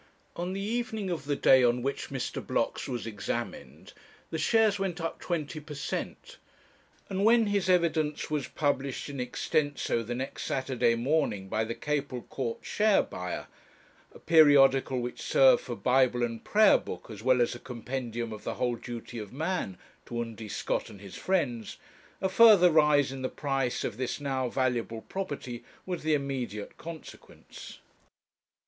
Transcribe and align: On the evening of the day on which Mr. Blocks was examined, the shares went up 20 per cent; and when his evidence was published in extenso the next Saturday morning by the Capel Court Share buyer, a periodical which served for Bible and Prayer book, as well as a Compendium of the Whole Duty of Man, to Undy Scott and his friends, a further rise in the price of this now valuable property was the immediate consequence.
On 0.35 0.53
the 0.53 0.59
evening 0.59 1.11
of 1.11 1.25
the 1.25 1.35
day 1.35 1.63
on 1.63 1.83
which 1.83 2.09
Mr. 2.09 2.43
Blocks 2.43 2.87
was 2.87 3.05
examined, 3.05 3.93
the 4.31 4.39
shares 4.39 4.79
went 4.79 4.99
up 4.99 5.19
20 5.19 5.59
per 5.59 5.75
cent; 5.75 6.37
and 7.07 7.23
when 7.23 7.45
his 7.45 7.69
evidence 7.69 8.27
was 8.31 8.47
published 8.47 9.09
in 9.09 9.19
extenso 9.19 10.01
the 10.01 10.15
next 10.15 10.45
Saturday 10.45 10.95
morning 10.95 11.47
by 11.49 11.63
the 11.63 11.75
Capel 11.75 12.23
Court 12.23 12.57
Share 12.65 13.03
buyer, 13.03 13.45
a 14.11 14.17
periodical 14.17 14.99
which 14.99 15.21
served 15.21 15.61
for 15.61 15.75
Bible 15.75 16.23
and 16.23 16.43
Prayer 16.43 16.79
book, 16.79 17.11
as 17.11 17.21
well 17.21 17.39
as 17.39 17.53
a 17.53 17.59
Compendium 17.59 18.33
of 18.33 18.43
the 18.43 18.55
Whole 18.55 18.77
Duty 18.77 19.19
of 19.19 19.31
Man, 19.31 19.77
to 20.07 20.19
Undy 20.19 20.49
Scott 20.49 20.89
and 20.89 20.99
his 20.99 21.15
friends, 21.15 21.77
a 22.21 22.27
further 22.27 22.71
rise 22.71 23.11
in 23.11 23.21
the 23.21 23.29
price 23.29 23.83
of 23.83 23.97
this 23.97 24.19
now 24.19 24.49
valuable 24.49 25.01
property 25.01 25.63
was 25.85 26.01
the 26.01 26.15
immediate 26.15 26.75
consequence. 26.79 27.77